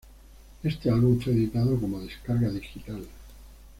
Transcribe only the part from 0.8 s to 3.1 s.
álbum fue editado como descarga digital.